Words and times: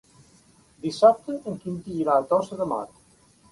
Dissabte 0.85 1.35
en 1.53 1.61
Quintí 1.67 1.99
irà 2.07 2.17
a 2.23 2.27
Tossa 2.35 2.61
de 2.65 2.71
Mar. 2.75 2.83